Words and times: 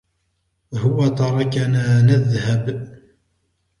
هو 0.75 1.07
تركنا 1.07 2.01
نذهب. 2.01 2.87